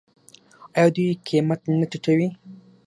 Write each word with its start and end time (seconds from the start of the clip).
آیا 0.75 0.89
دوی 0.95 1.19
قیمت 1.27 1.61
نه 1.79 1.85
ټیټوي؟ 1.91 2.27